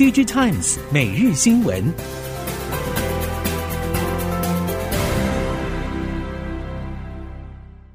[0.00, 1.84] DigiTimes 每日新闻。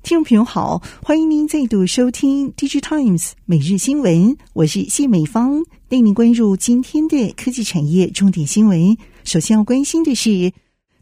[0.04, 8.95] 听众朋友好，欢迎您再度收听 DigiTimes 每日新闻，我是谢美芳，带您关注今天的科技产业重点新闻。
[9.23, 10.53] 首先要关心的是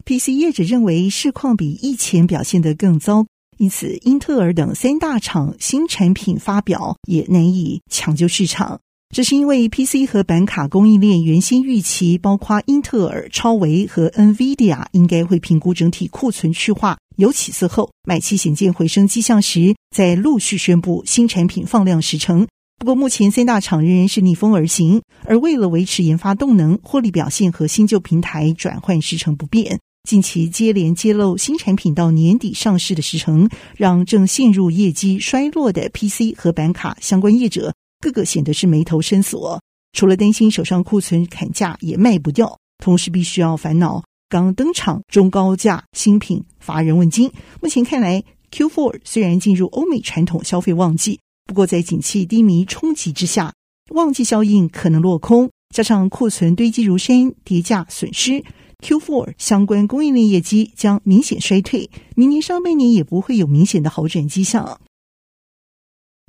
[0.05, 3.25] ，PC 业者认为市况比疫情表现得更糟。
[3.57, 8.79] 因此，英特尔等三大厂新产品发表也难以抢救市场。
[9.13, 22.47] 这是因为 PC 和板卡供应链原先预期，包括英特尔、超维和 NVIDIA 应该会评估整体库存去化有起色后，买气显见回升迹象时，再陆续宣布新产品放量时程。
[22.79, 29.79] 不过，目前三大厂仍然是逆风而行，而为了维持研发动能、获利表现和新旧平台转换时程不变。
[30.09, 39.61] 近期接连揭露新产品到年底上市的时程，让正陷入业绩衰落的 PC 和板卡相关业者，个个显得是眉头深锁。
[39.93, 47.31] 除了担心手上库存砍价也卖不掉，同时必须要烦恼刚登场中高价新品乏人问津。
[47.61, 53.53] 目前看来，Q4 虽然进入欧美传统消费旺季，不过在景气低迷冲击之下，
[53.91, 58.43] 旺季效应可能落空，加上库存堆积如山，跌价损失。
[58.83, 64.81] Q4 相关供应链业绩将明显衰退，明年上半年也不会有明显的好转迹象。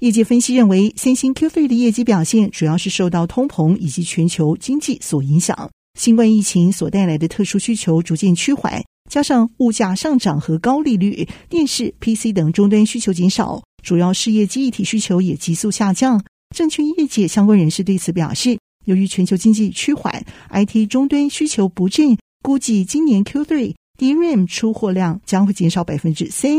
[0.05, 16.23] 业界分析认为，三星 Q3 的业绩表现主要是受到通膨以及全球经济所影响，新冠疫情所带来的特殊需求逐渐趋缓，加上物价上涨和高利率，电视、PC 等终端需求减少，主要事业记忆体需求也急速下降。
[16.55, 22.15] 证券业界相关人士对此表示，由于全球经济趋缓，IT 终端需求不振。
[22.43, 26.51] 估计今年 Q3 DRAM 出货量将会减少百分之三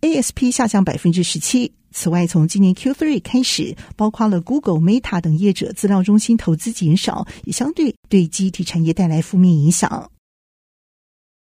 [0.00, 1.70] ，ASP 下降百分之十七。
[1.94, 10.10] 此外，从今年 Q3 开始，包括了 Google、Meta 等业者资料中心投资减少，也相对对记忆体产业带来负面影响。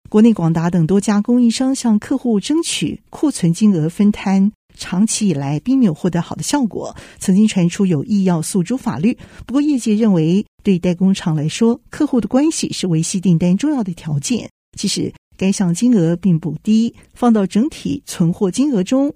[0.09, 4.51] 国内广达等多家供应商向客户争取库存金额分摊。
[4.75, 9.17] 长期以来并没有获得好的效果，曾经传出有意要诉诸法律。
[9.45, 14.49] 不过业界认为，对代工厂来说，客户的关系是维系订单重要的条件。
[14.77, 19.13] 其实该项金额并不低，放到整体存货金额中，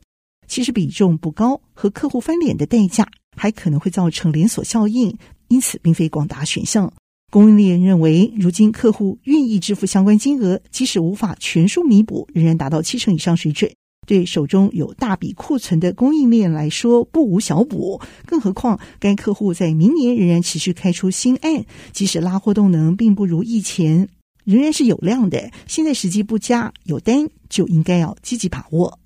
[0.54, 6.94] 其实比重不高，和客户翻脸的代价还可能会造成连锁效应，因此并非广达选项。
[7.32, 13.72] 供应链认为，如今客户愿意支付相关金额，即使无法全数弥补，仍然达到七成以上水准。
[14.06, 18.00] 对手中有大笔库存的供应链来说，不无小补。
[18.28, 24.08] 更何况，该客户在明年仍然持续开出新案，即使拉货动能并不如以前，
[24.44, 25.50] 仍然是有量的。
[25.66, 29.00] 现在时机不佳，有单就应该要积极把握。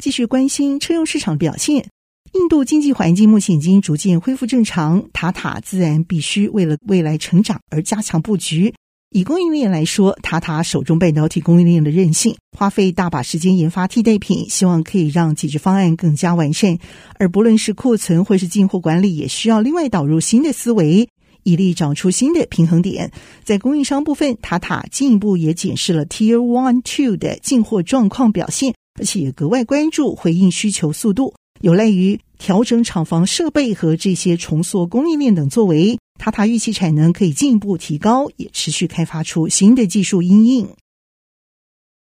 [0.00, 1.88] 继续关心车用市场表现，
[2.32, 8.74] 印度经济环境目前已经逐渐恢复正常，塔塔自然必须为了未来成长而加强布局。
[9.10, 16.76] 以供应链来说，塔塔手中半导体供应链的韧性，花费大把时间研发替代品，希望可以让解决方案更加完善。
[17.16, 21.08] 而不论是库存或是进货管理，也需要另外导入新的思维，
[21.44, 23.12] 以力找出新的平衡点。
[23.44, 35.98] 在供应商部分，塔塔进一步也检视了 Tier One Two 的进货状况表现，而且也格外关注回应需求速度，有赖于调整厂房设备和这些重塑供应链等作为。
[36.18, 40.76] 塔塔预期产能可以进一步提高，也持续开发出新的技术应用。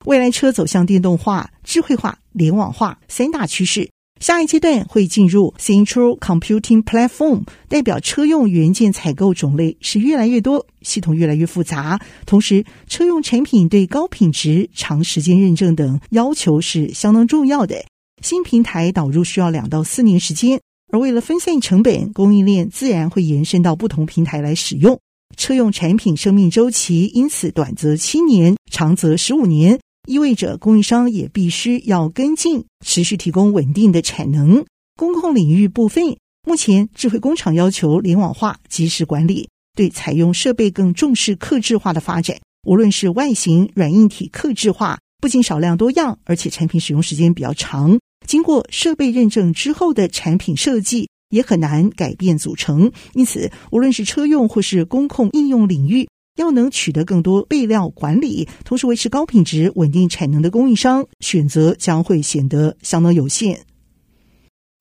[0.05, 17.83] 未来车走向电动化、智慧化、联网化三大趋势，下一阶段会进入 Central Computing Platform，代表车用元件采购种类是越来越多，系统越来越复杂，同时车用产品对高品质、长时间认证等要求是相当重要的。
[18.21, 20.59] 新平台导入需要两到四年时间。
[20.91, 24.99] 而为了分散成本，供应链自然会延伸到不同平台来使用。
[25.37, 29.79] 车用产品生命周期因此短则七年，长则十五年，
[30.09, 34.65] 意味着供应商也必须要跟进，持续提供稳定的产能。
[34.95, 39.47] 工控领域部分，目前智慧工厂要求联网化、及时管理，
[39.77, 42.35] 对采用设备更重视客制化的发展。
[42.65, 47.99] 无论是外形、软硬体客制化，不仅少量多样，而且产品使用时间比较长。
[48.25, 56.09] 经过设备认证之后的产品设计也很难改变组成，因此无论是车用或是工控应用领域，
[56.39, 63.59] 要能取得更多备料管理，同时维持高品质、稳定产能的供应商，选择将会显得相当有限。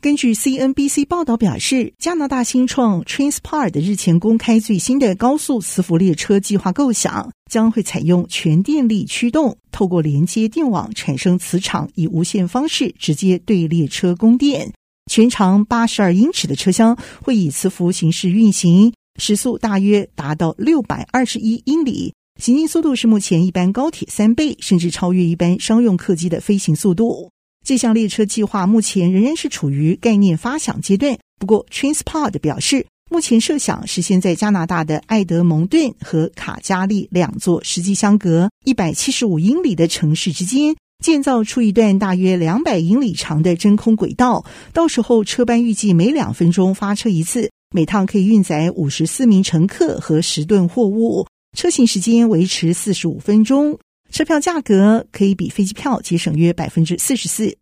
[0.01, 14.73] 根据 CNBC 报道表示，加拿大新创 Transpart 日前公开最新的高速磁浮列车计划构想，将会采用全电力驱动，透过连接电网产生磁场，以无线方式直接对列车供电。
[15.11, 27.31] 全长八十二英尺的车厢会以磁浮形式运行，时速大约达到六百二十一英里，行进速度是目前一般高铁三倍，甚至超越一般商用客机的飞行速度。
[27.67, 40.75] 这项列车计划目前仍然是处于概念发想阶段，不过 Transpod 表示，目前设想是现在加拿大的爱德蒙顿和卡加利两座实际相隔一百七十五英里的城市之间。
[41.05, 53.79] 建造出一段大约两百英里长的真空轨道，到时候车班预计每两分钟发车一次，每趟可以运载五十四名乘客和十吨货物，车行时间维持四十五分钟，
[54.11, 57.59] 车票价格可以比飞机票节省约百分之四十四。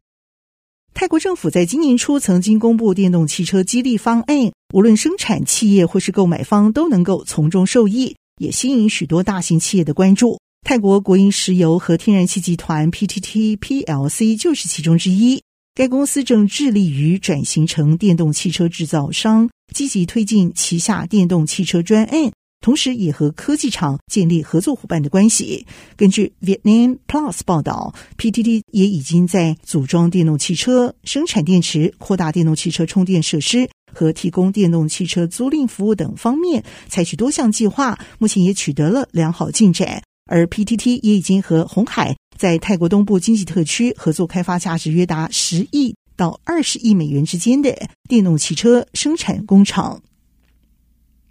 [0.95, 10.39] 泰国政府在今年初曾经公布电动汽车激励方案，无论生产企业或是购买方都能够从中受益，也吸引许多大型企业的关注。
[10.65, 15.43] 泰国国营石油和天然气集团 PTT PLC 就是其中之一。
[15.77, 22.33] 该公司正致力于转型成电动汽车制造商，积极推进旗下电动汽车专案，
[22.63, 25.67] 同时也和科技厂建立合作伙伴的关系。
[25.95, 40.03] 根据 Vietnam Plus 报道，PTT 也已经在组装电动汽车、生产电池、扩大电动汽车充电设施和提供电动汽车租赁服务等方面采取多项计划，目前也取得了良好进展。
[40.27, 47.75] 而 PTT 也已经和鸿海在泰国东部经济特区合作开发价值约达十亿到二十亿美元之间的
[48.09, 50.03] 电动汽车生产工厂。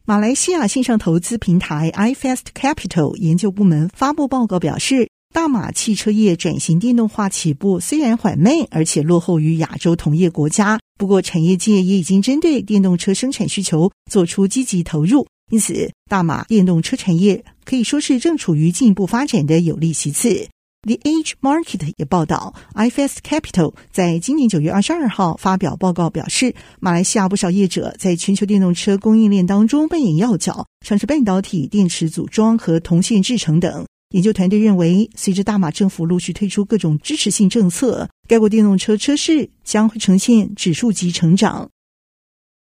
[0.05, 15.25] 马来西亚线上投资平台 iFast Capital 研究部门发布报告表示，大马汽车业转型电动化起步虽然缓慢，而且落后于亚洲同业国家，不过产业界也已经针对电动车生产需求做出积极投入。
[15.51, 20.47] 因此，大马电动车产业可以说是正处于进一步发展的有利其次。
[20.83, 33.83] The Age Market 也报道，iFS Capital 在今年九月二十二号发表报告表示，马来西亚不少业者在全球电动车供应链当中扮演要角，像是半导体、电池组装和铜线制成等。
[34.13, 41.67] 研究团队认为，随着大马政府陆续推出各种支持性政策，该国电动车车市将会呈现指数级成长。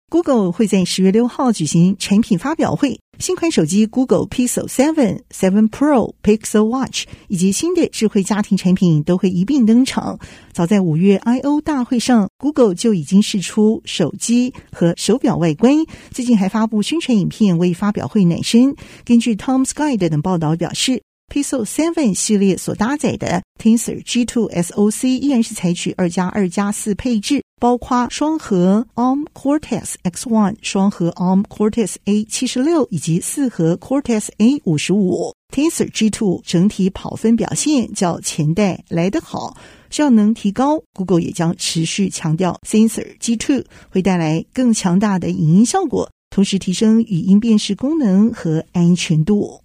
[0.09, 10.18] Google 会在十月六号举行产品发表会，新款手机 Google Pixel 7、7 Pro、Pixel Watch 以及新的智慧家庭产品都会一并登场。
[10.54, 15.75] 早在五月 I/O 大会上，Google 就已经试出手机和手表外观，
[16.12, 18.77] 最近还发布宣传影片为发表会暖身。
[19.03, 21.03] 根据 Tom's Guide 等报道表示
[21.33, 35.33] ，Pixel 7系列所搭载的 Tensor G2 SoC 依然是采取二加二加四配置，包括双核 ARM Cortex X1、双核 ARM Cortex A 七十六以及四核 Cortex A 五十五。
[35.53, 39.56] Tensor G2 整体跑分表现较前代来得好，
[39.89, 40.83] 效能提高。
[40.94, 49.62] Google 也将持续强调 Sensor G2 会带来更强大的影音效果，同时提升语音辨识功能和安全度。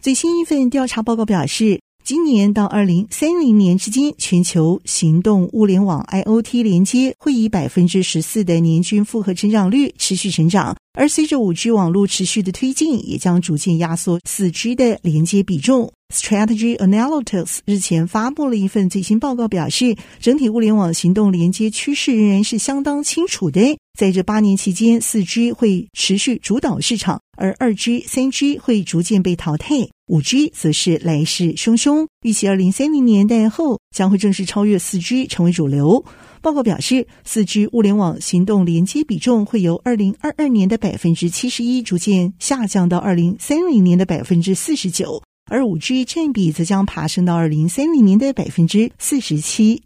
[0.00, 15.92] 最新一份调查报告表示，今年到二零三零年之间，全球行动物联网 IoT 连接会以百分之十四的年均复合增长率持续成长，而随着五 G 网络持续的推进，也将逐渐压缩四 G 的连接比重。
[16.10, 23.78] Strategy Analytics 日前发布了一份最新报告，表示整体物联网行动连接趋势仍然是相当清楚的。
[23.98, 32.06] 在这八年期间，四 G 会持续主导市场，而二 G、三 G 会逐渐被淘汰，五 G 则是来势汹汹。
[32.22, 36.04] 预计二零三零年代后将会正式超越四 G 成为主流。
[36.40, 45.22] 报告表示，四 G 物联网行动连接比重会由二零二二年的百分之七十一逐渐下降到二零三零年的百分之四十九。
[45.48, 49.82] 而五 G 占比则将爬升到二零三零年的百分之四十七。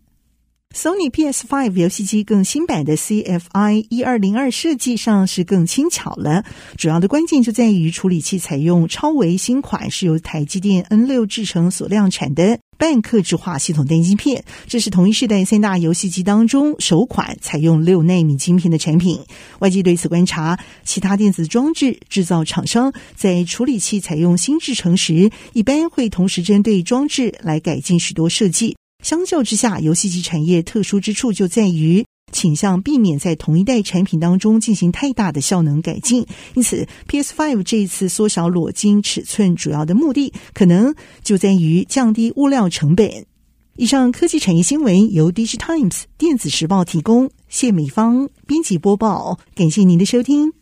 [0.75, 6.47] Sony PS Five 游戏机更新版的 CFI 一二零二设计上是更轻巧了，
[6.78, 19.20] 主要的关键就在于处理器采用超微新款，是由台积电 N 六制成所量产的半克制化系统单晶片，这是同一世代三大游戏机当中首款采用六纳米晶片的产品。
[19.60, 28.76] 外界对此观察，其他电子装置制造厂商在处理器采用新制成时，一般会同时针对装置来改进许多设计。
[29.04, 43.26] 相较之下，游戏机产业特殊之处就在于倾向避免在同一代产品当中进行太大的效能改进，因此 PS Five 这一次缩小裸晶尺寸主要的目的，可能就在于降低物料成本。
[43.76, 50.62] 以上科技产业新闻由 DigiTimes 电子时报提供，谢美芳编辑播报，感谢您的收听。